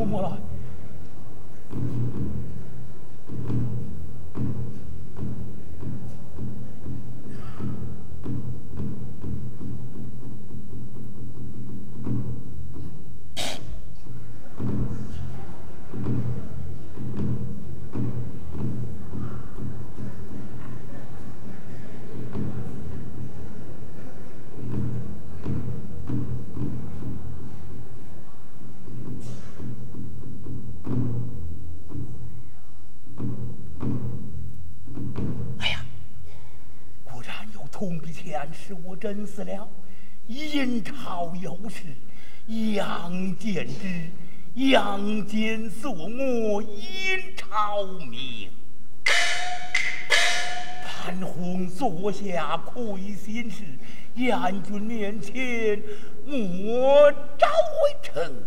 [0.00, 0.38] 我摸了。
[44.68, 48.50] 阳间所我阴朝明。
[50.84, 53.64] 潘洪坐下亏心事，
[54.16, 55.82] 燕军面前
[56.26, 58.44] 莫招为臣，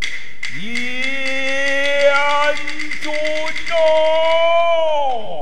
[0.62, 2.56] 燕
[3.02, 3.12] 军
[3.72, 5.42] 哦。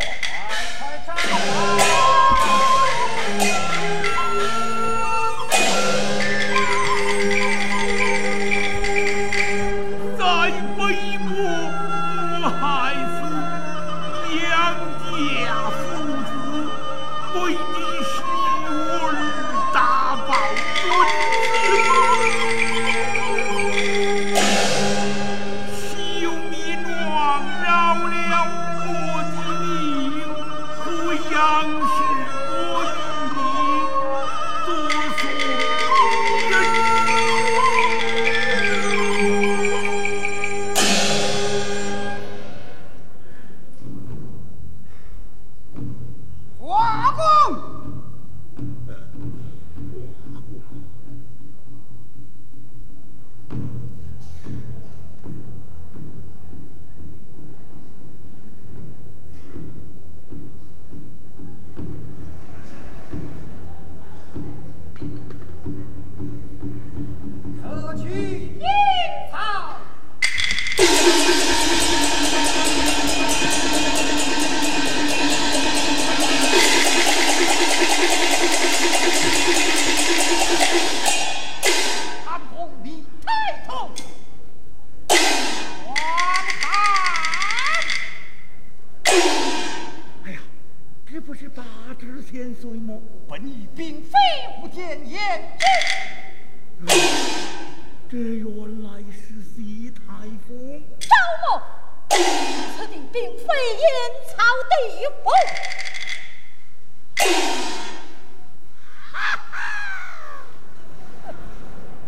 [103.21, 103.85] 竟非燕
[104.25, 105.29] 草地府。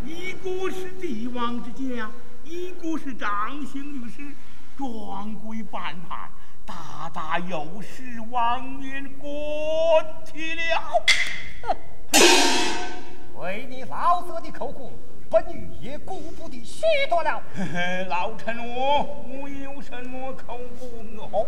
[0.03, 2.09] 一个是帝王之家，
[2.43, 4.23] 一个是掌刑律师，
[4.75, 6.31] 装鬼扮叛，
[6.65, 9.31] 大大有失王冕，滚
[10.25, 11.05] 去了！
[13.35, 14.91] 为你老色的口供。
[15.33, 17.41] 本玉也顾不得许多了。
[18.07, 21.47] 老臣我没有什么口供，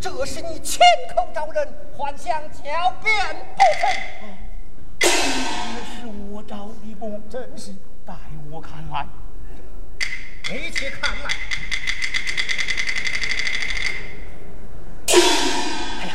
[0.00, 0.80] 这是你亲
[1.14, 3.14] 口招认，还想狡辩
[3.54, 3.90] 不成？
[5.00, 7.72] 这是我招的供，真是
[8.06, 8.14] 待
[8.50, 9.06] 我看来，
[10.50, 11.30] 你且看来。
[16.00, 16.14] 哎呀，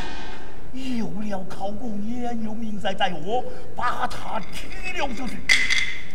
[0.72, 3.44] 有了口供，也有命在在我，
[3.76, 5.36] 把他踢了出去。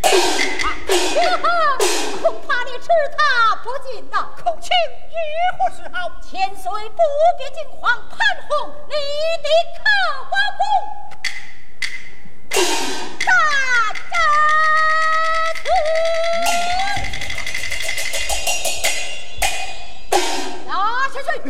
[0.08, 0.72] 哈
[1.42, 1.46] 哈
[2.22, 3.18] 恐怕你吃他
[3.56, 4.70] 不进呐孔卿
[5.10, 5.16] 如
[5.58, 7.02] 何是好千岁不
[7.36, 8.50] 必惊慌潘红
[8.88, 8.94] 你
[9.42, 9.46] 的
[9.76, 9.80] 桃
[10.24, 10.60] 花宫
[13.26, 13.30] 大
[14.10, 14.14] 家
[15.62, 15.66] 听
[20.66, 20.72] 拿
[21.10, 21.46] 下去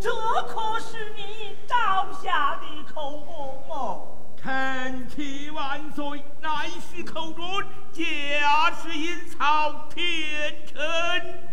[0.00, 0.10] 这
[0.46, 4.12] 可是你招下的口供哦。
[4.36, 7.44] 臣妾万岁，乃是口准，
[7.92, 10.76] 假是阴曹，天臣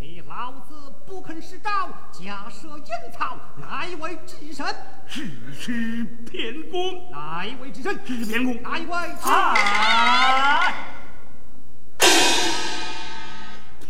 [0.00, 1.70] 你老子不肯施诏，
[2.10, 4.66] 假设阴曹，乃为至神？
[5.06, 8.04] 只是偏公，哪一位之身？
[8.04, 9.28] 只是偏公，哪一位之？
[9.28, 10.74] 啊！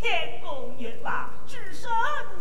[0.00, 1.30] 天公也罢，
[1.78, 1.90] 智神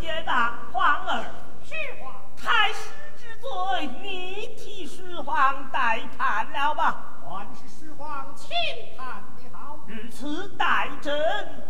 [0.02, 1.26] 也罢，皇儿，
[1.64, 7.22] 实话，太师之罪，你替始皇代判了吧？
[7.24, 8.50] 还是始皇亲
[8.98, 9.78] 判的好。
[9.86, 11.14] 如此待朕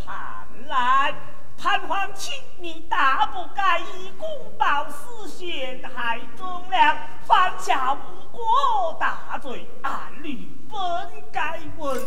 [0.05, 1.13] 判来，
[1.57, 10.79] 潘皇亲，你大不该以公报私陷害忠良，犯下无国大罪，按律本
[11.33, 12.01] 该问。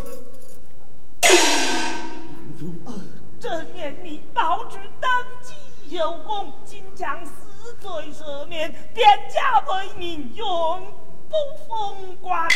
[3.41, 5.11] 这年你保之登
[5.41, 10.93] 基有功，今将死罪赦免，典家为民，永
[11.27, 11.35] 不
[11.67, 12.47] 封官。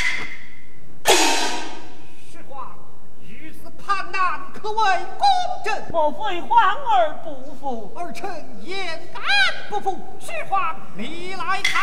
[2.30, 2.76] 实话，
[3.18, 4.76] 如此判难，可谓
[5.16, 5.26] 公
[5.64, 5.82] 正。
[5.90, 7.90] 莫非皇儿不服？
[7.96, 8.30] 儿臣
[8.64, 9.22] 焉敢
[9.70, 9.98] 不服？
[10.20, 11.82] 实话，你来看。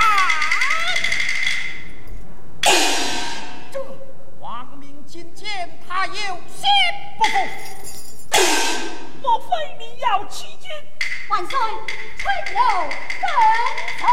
[3.72, 3.80] 这
[4.40, 6.70] 王明今见他有心
[7.18, 7.38] 不服，
[9.32, 9.48] 莫非
[9.80, 10.70] 你要欺君？
[11.30, 11.58] 万岁，
[12.18, 12.62] 臣有
[13.22, 13.24] 分
[13.98, 14.06] 奏。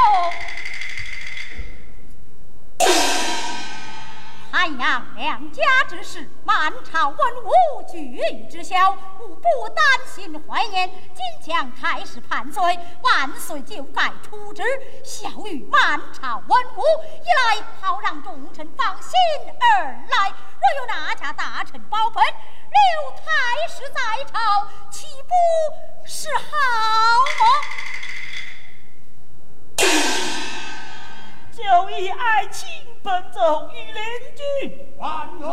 [4.52, 10.88] 汉阳两家之事，满朝文武俱于知晓，吾不担心怀念。
[10.88, 12.62] 今将开始判罪，
[13.02, 14.62] 万岁就该处置，
[15.04, 16.82] 效于满朝文武。
[17.24, 19.18] 一来好让众臣放心，
[19.58, 22.22] 二来若有哪家大臣包本，
[22.70, 23.22] 留太
[23.68, 24.00] 师在
[24.32, 25.32] 朝，岂不
[26.06, 26.42] 是好
[27.38, 27.42] 么？
[31.52, 32.68] 就以爱卿
[33.02, 34.02] 本奏于邻
[34.36, 34.42] 居，
[34.96, 35.46] 万岁，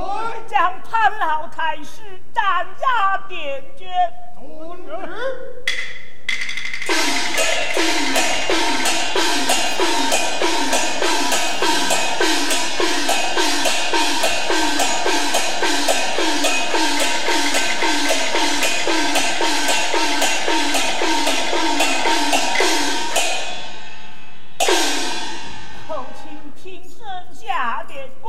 [0.47, 3.89] 将潘老太师斩押点卷。
[4.37, 4.91] 遵旨。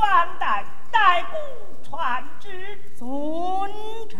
[0.08, 1.36] 三代代孤
[1.82, 2.78] 传之。
[2.96, 3.68] 遵
[4.08, 4.16] 旨。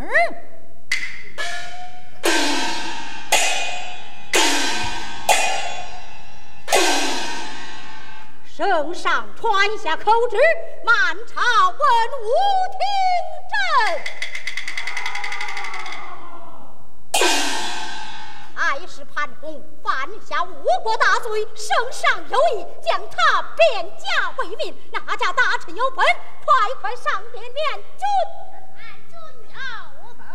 [8.45, 10.37] 圣上传下口旨，
[10.85, 11.41] 满朝
[11.71, 12.27] 文武
[12.73, 12.83] 听
[13.53, 14.26] 朕。
[18.79, 28.07] 太师潘公犯下误国大罪，圣上有意将他贬家为民，哪家大臣有本，快快上殿面君。
[28.77, 29.17] 太君
[29.49, 30.27] 有本。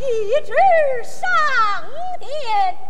[0.00, 0.54] 一直
[1.04, 1.20] 上
[2.18, 2.85] 殿。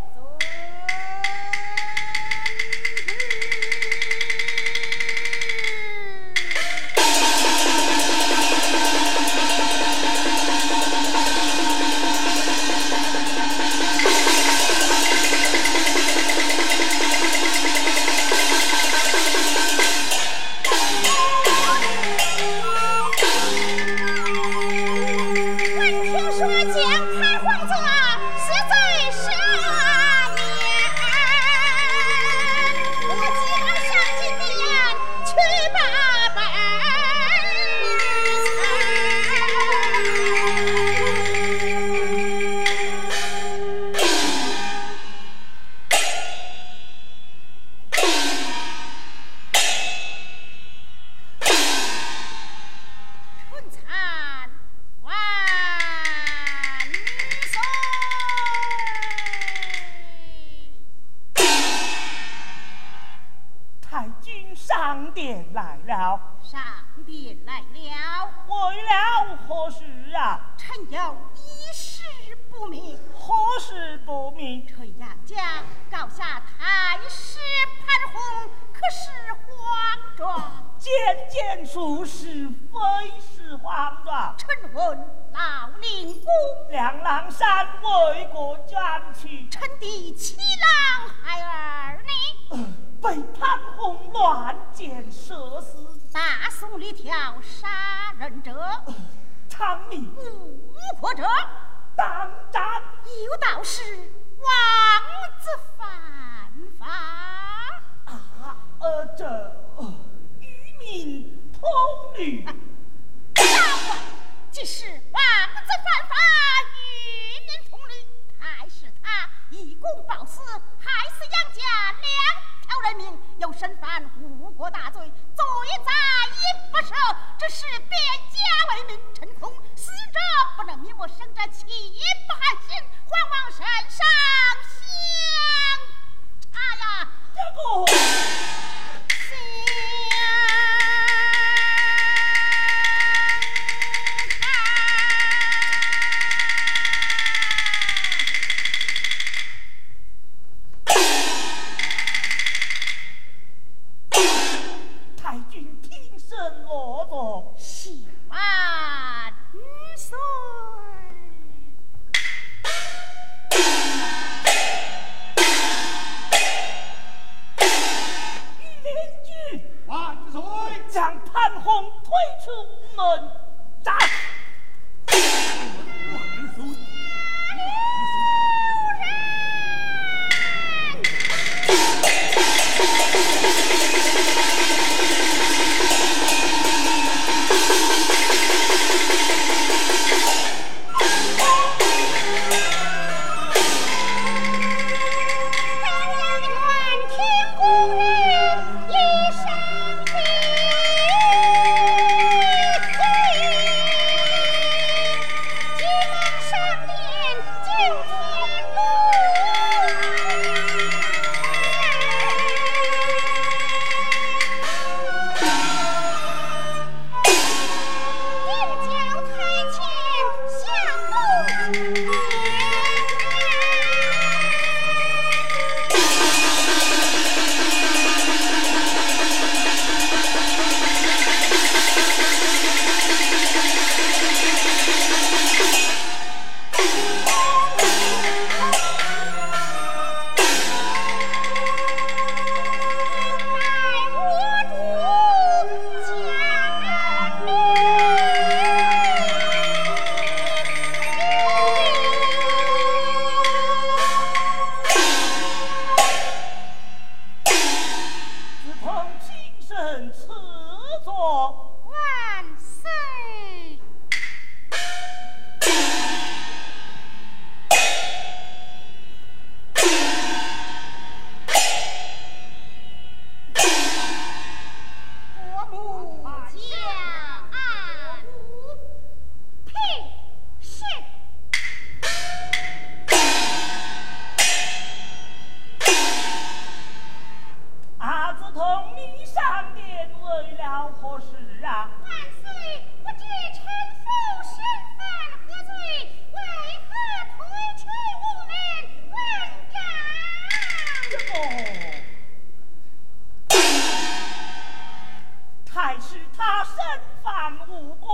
[305.65, 306.75] 太师他身
[307.23, 308.07] 犯无辜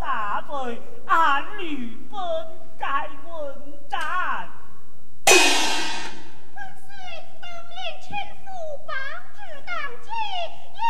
[0.00, 2.20] 大罪按律本
[2.78, 4.48] 该问斩。
[8.44, 8.50] 父
[9.66, 10.12] 当今
[10.78, 10.80] 有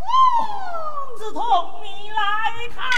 [0.00, 2.18] 功同你来
[2.74, 2.93] 看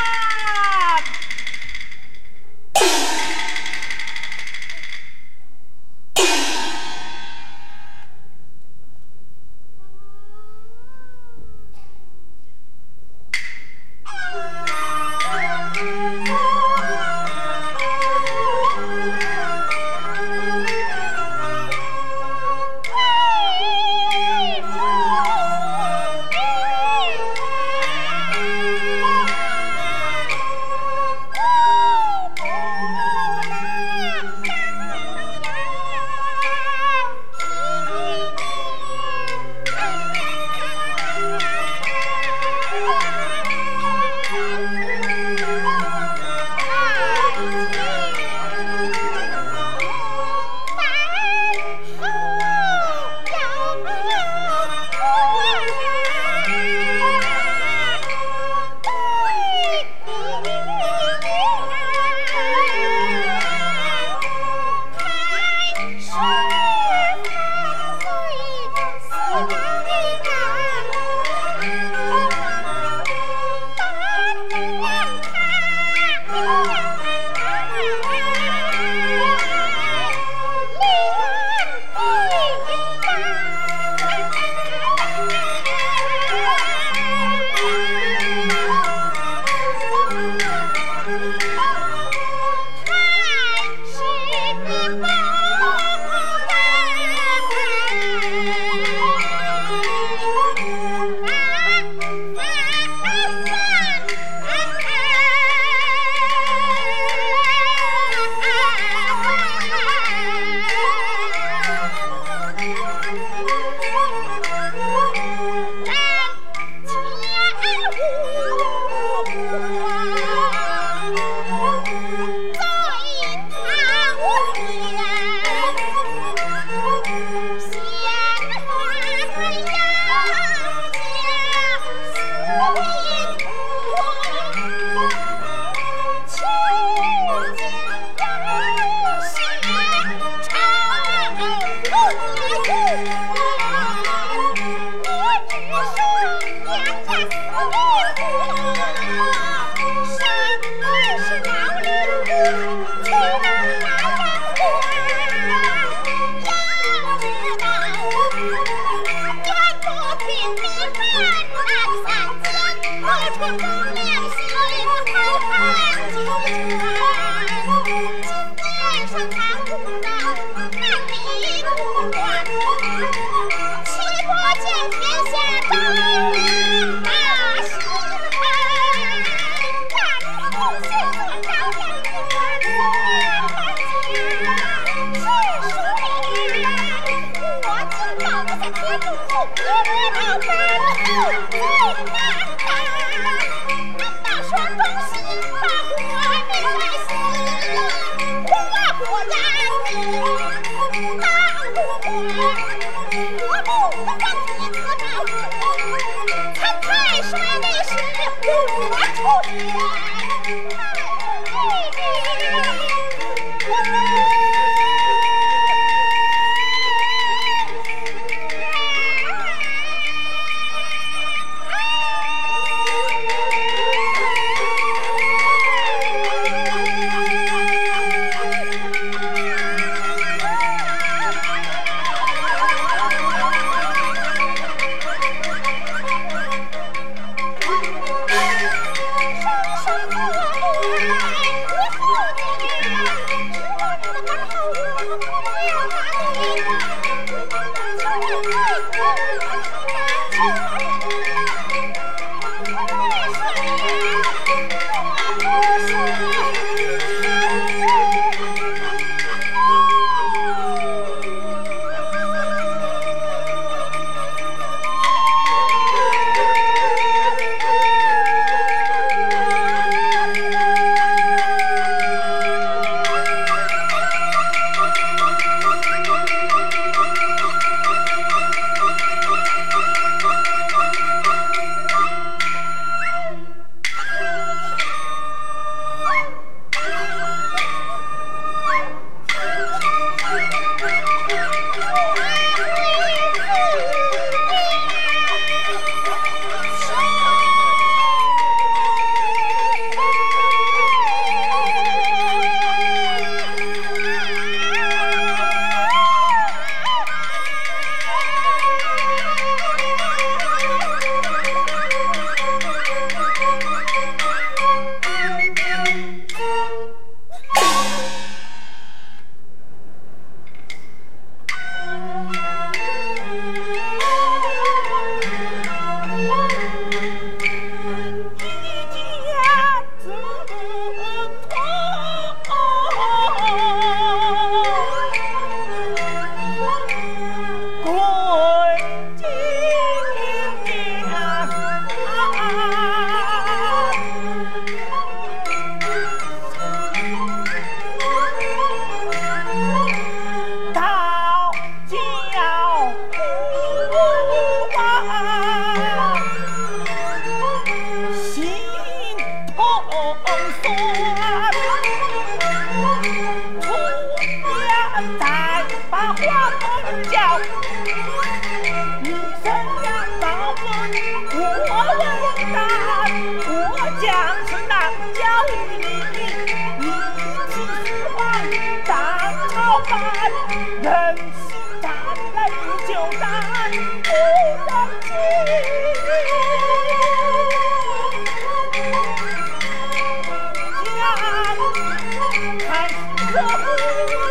[393.37, 394.17] trouble.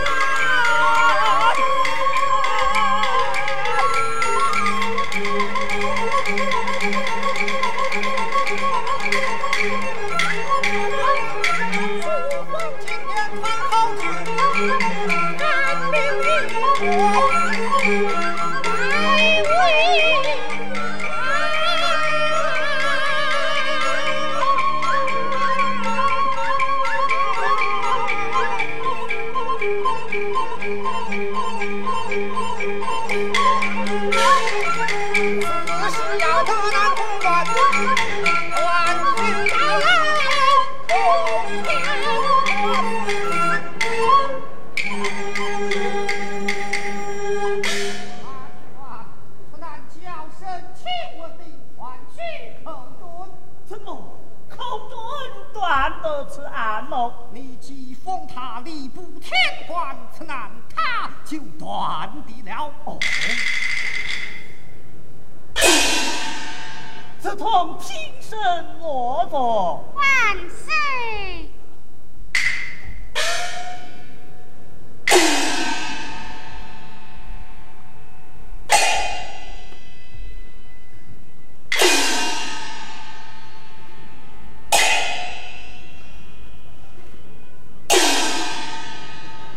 [68.36, 69.94] 平身落座。
[69.96, 70.04] 万
[70.50, 70.74] 岁！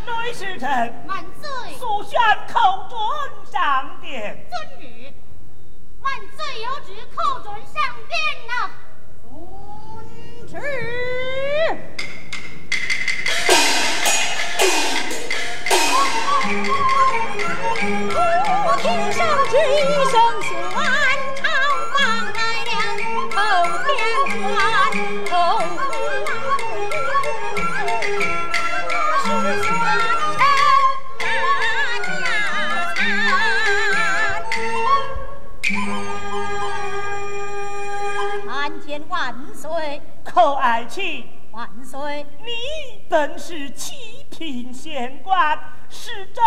[0.07, 0.69] 内侍臣
[1.09, 1.75] 万岁！
[1.79, 2.97] 速宣叩尊
[3.51, 4.47] 上殿。
[4.49, 4.98] 遵旨。
[6.19, 7.75] 万岁有旨，寇准上
[8.09, 8.13] 殿
[8.49, 8.53] 呐。
[10.49, 10.53] 遵旨。
[18.67, 19.79] 我听上旨一
[20.11, 20.15] 声
[40.79, 42.25] 爱卿，万岁。
[42.39, 46.45] 你本是七品县官，是朕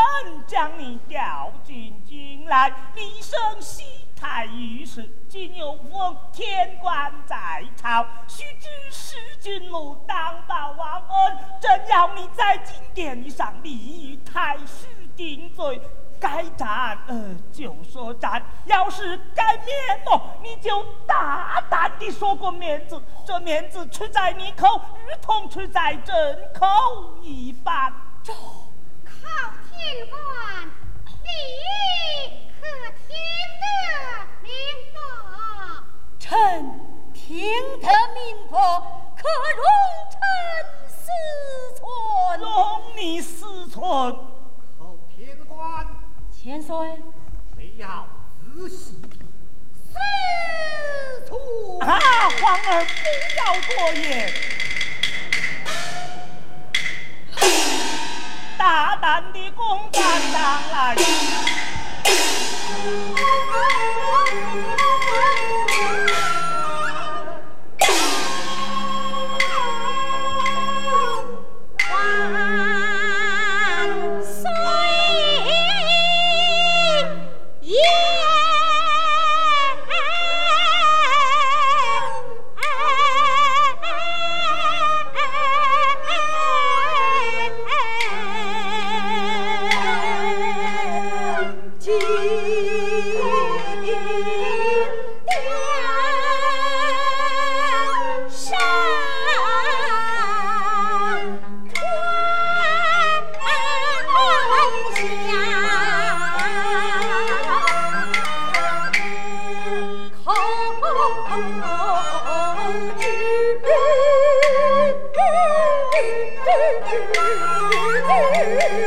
[0.48, 3.84] 将你调进京来，立升西
[4.16, 5.12] 台御史。
[5.28, 11.38] 今有封天官在朝，须知使君母当报王恩。
[11.60, 15.82] 朕要你在金殿上立于太师定罪。
[16.22, 19.68] 该斩呃就说斩，要是该免
[20.06, 26.16] 哦，你就大胆地说个面子，这面子出在你口，如同出在朕
[26.54, 26.68] 口
[27.24, 27.92] 一般。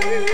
[0.05, 0.34] Thank.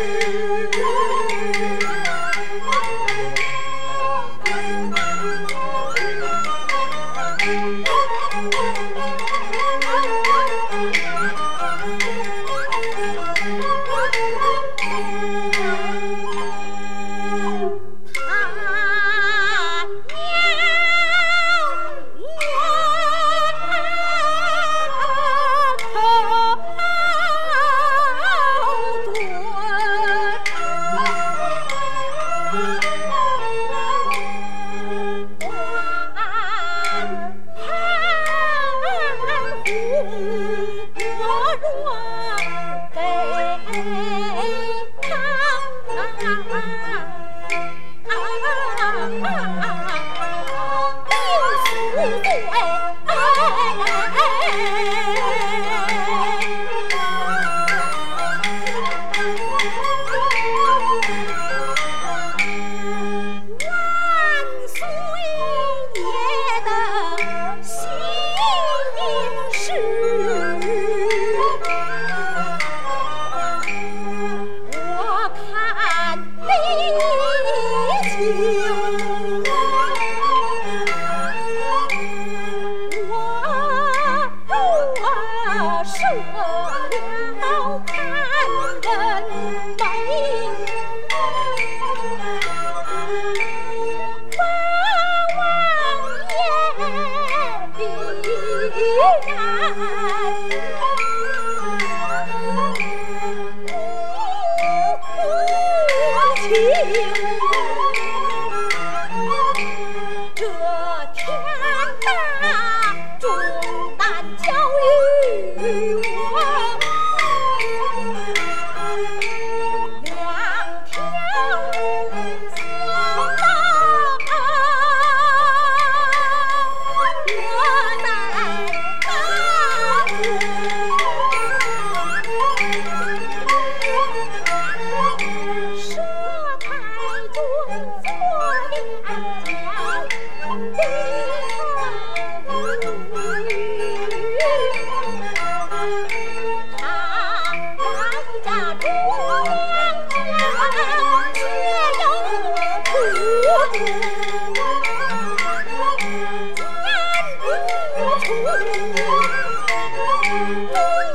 [158.92, 158.98] 中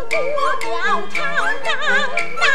[0.10, 0.18] 国
[0.72, 1.18] 要昌
[1.64, 2.55] 堂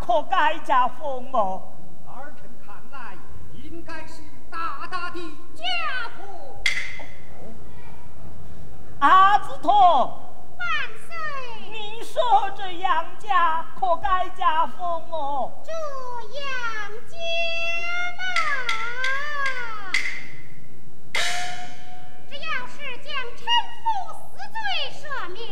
[0.00, 1.72] 可改家风哦。
[2.06, 3.16] 儿臣看来，
[3.52, 5.18] 应该是大大的
[5.54, 5.64] 家
[6.16, 6.26] 风。
[9.00, 10.20] 阿子托，
[10.58, 10.68] 万
[11.06, 11.14] 岁！
[11.70, 15.52] 你说这杨家可改家风哦？
[15.64, 15.72] 这
[16.38, 16.44] 杨
[17.08, 17.16] 家
[18.18, 18.22] 嘛，
[22.28, 23.46] 只要是将臣
[23.82, 24.56] 父死罪
[24.92, 25.44] 赦免，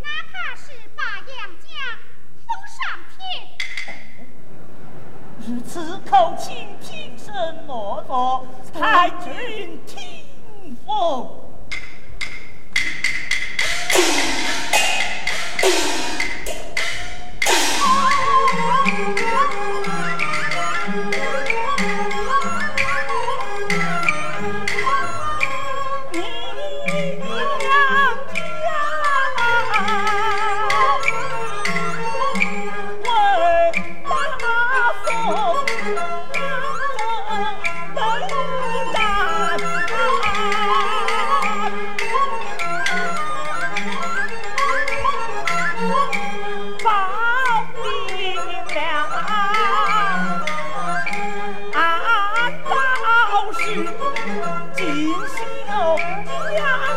[0.00, 1.68] 哪怕是把杨家
[2.66, 2.78] 上。
[5.46, 7.34] 如此口气，听声
[7.66, 11.28] 莫作，太君听风。
[56.40, 56.89] 哎呀。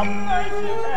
[0.00, 0.12] お願
[0.46, 0.89] い。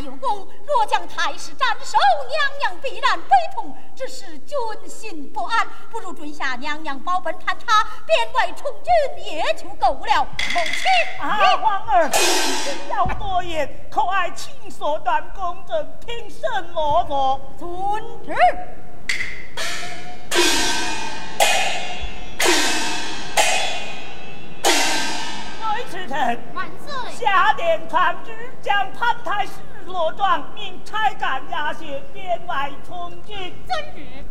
[0.00, 1.98] 有功，若将太师斩首，
[2.28, 3.76] 娘娘必然悲痛。
[3.94, 4.56] 只是军
[4.88, 10.24] 心不安，不如准下娘娘保本探查，边外充军也就够了。
[10.24, 16.40] 母亲，啊，皇儿，不要多言，可爱卿所断公正，凭什
[16.72, 17.40] 么做？
[17.58, 18.34] 遵旨。
[26.54, 27.12] 万岁！
[27.12, 28.32] 下殿传旨，
[28.62, 29.52] 将潘太师
[29.90, 33.52] 罗庄，命差赶押解边外充军。
[33.66, 34.24] 遵旨。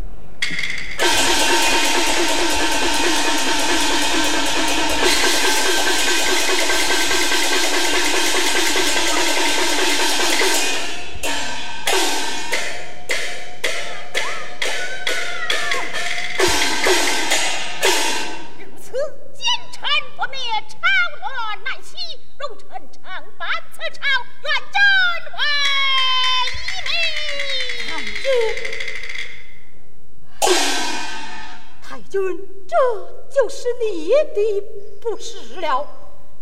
[32.10, 34.62] 就是你的
[34.99, 35.86] 不是了，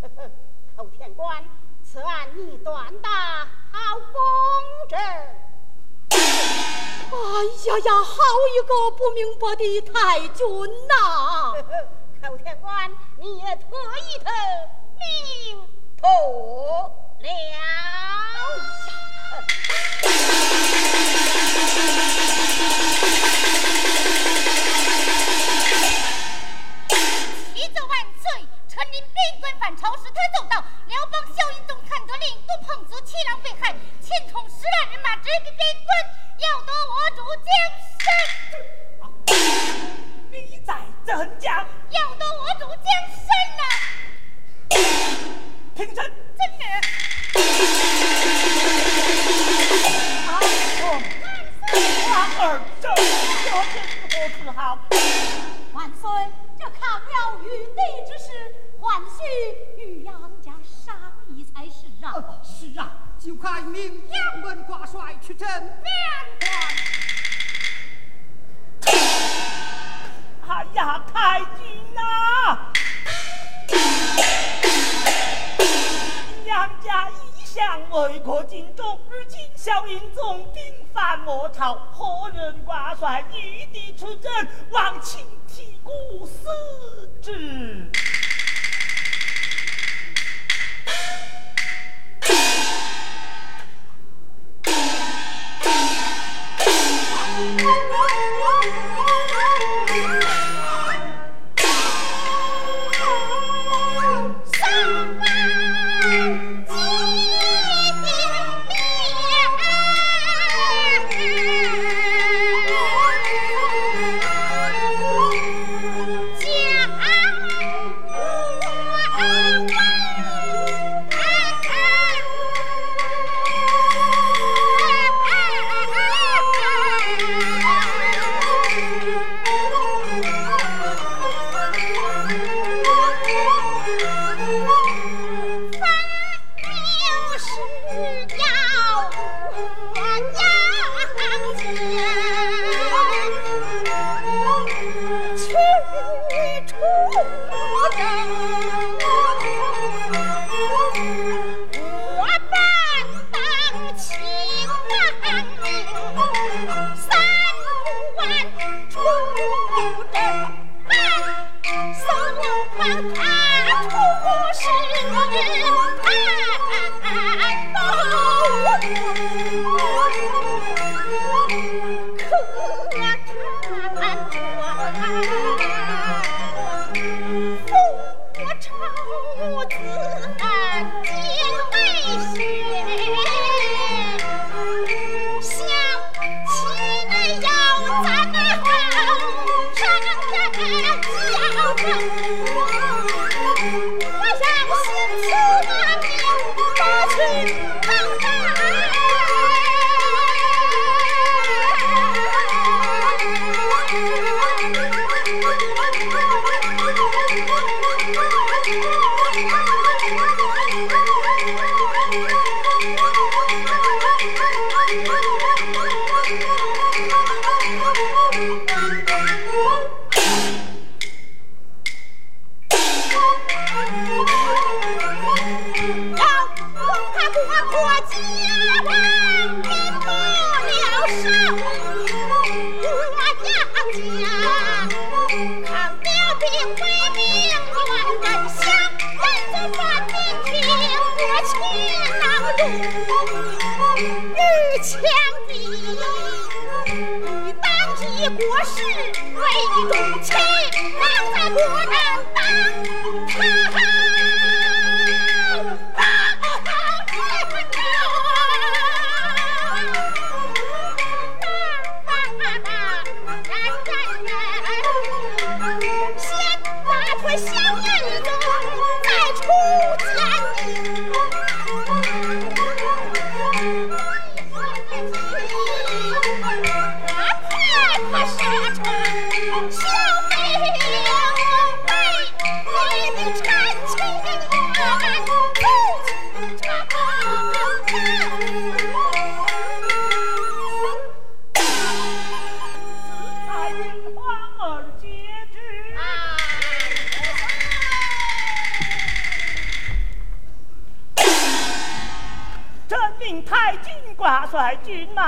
[0.78, 1.44] 寇天官，
[1.84, 3.10] 此案你断得
[3.72, 4.98] 好公正。
[6.10, 7.18] 哎
[7.66, 8.16] 呀呀，好
[8.56, 10.48] 一个不明白的太君
[10.88, 11.54] 呐！
[12.24, 14.30] 寇天官，你也特意的
[14.98, 16.08] 明妥
[17.20, 17.26] 了。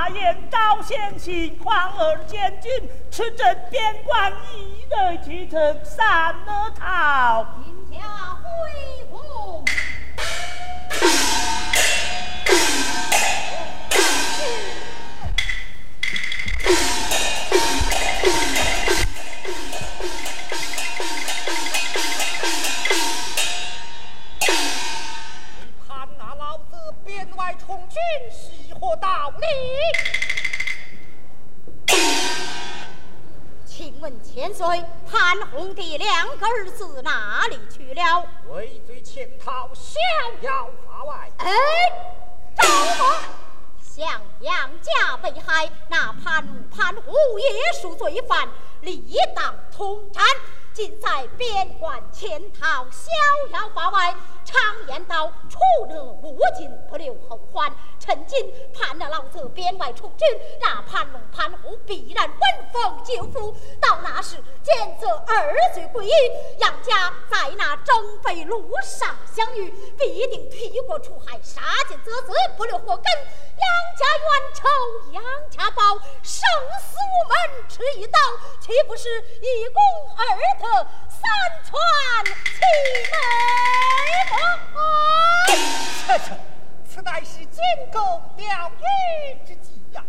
[0.10, 2.72] 军马沿高县行，皇儿监军，
[3.12, 7.46] 持镇边关，一人去城，三了逃。
[47.80, 48.50] 也属罪犯，
[48.82, 49.02] 理
[49.34, 50.22] 当通斩。
[50.80, 53.12] 尽在边关潜逃，逍
[53.52, 54.16] 遥法外。
[54.46, 54.58] 常
[54.88, 55.60] 言道：“出
[55.90, 57.70] 得无尽，不留后患。”
[58.00, 60.26] 趁今盼了老子边外出军，
[60.62, 62.40] 那潘龙潘虎必然闻
[62.72, 63.54] 风就缚。
[63.82, 66.12] 到那时，见则二罪归一
[66.60, 73.04] 杨家，在那征北路上相遇，必定劈国除害，杀尽贼子，不留活根。
[73.04, 73.68] 杨
[74.00, 74.68] 家冤仇，
[75.12, 76.42] 杨家报，生
[76.80, 78.18] 死无门，持一刀，
[78.62, 79.84] 岂不是一功
[80.18, 80.26] 二
[80.70, 81.22] 德，三
[81.64, 81.74] 全
[82.46, 82.60] 其
[83.12, 83.16] 美
[84.76, 84.78] 吗？
[86.88, 88.46] 此乃是建构钓
[88.78, 90.04] 鱼之计呀！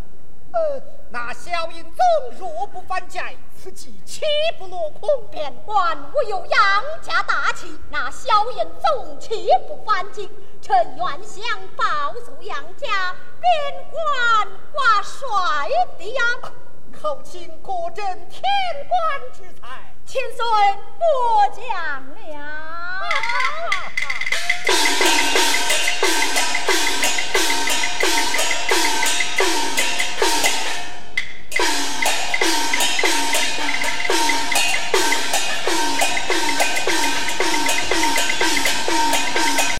[0.53, 2.05] 呃，那萧英宗
[2.39, 4.21] 若不反寨，此计岂
[4.59, 5.27] 不落空？
[5.31, 10.31] 边关我有杨家大旗，那萧英宗岂不反击？
[10.61, 11.43] 臣愿想
[11.77, 13.51] 报诉杨家，边
[13.91, 15.27] 关挂帅
[15.99, 16.23] 的呀！
[17.01, 18.43] 口请果真天
[18.89, 20.43] 官之才，千岁，
[20.99, 21.05] 不
[21.55, 21.63] 讲
[22.03, 22.43] 了。